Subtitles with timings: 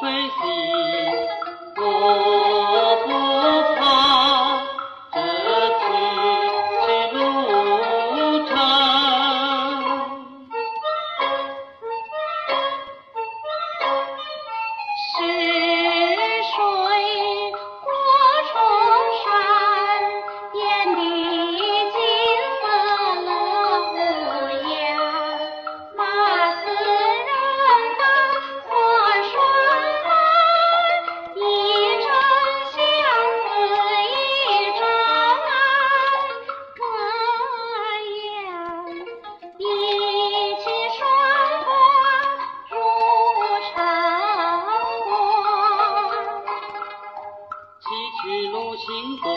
[0.00, 0.49] 手飞。
[48.22, 49.32] 崎岖路行短，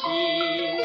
[0.00, 0.79] 心。